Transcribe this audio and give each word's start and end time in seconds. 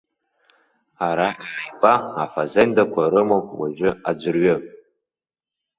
Ара 1.07 1.29
ааигәа 1.43 1.93
афазендақәа 2.23 3.11
рымоуп 3.11 3.47
уажәы 3.59 3.91
аӡәырҩы. 4.09 4.55